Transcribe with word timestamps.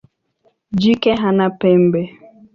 Jike 0.79 1.11
hana 1.21 1.47
pembe. 1.59 2.01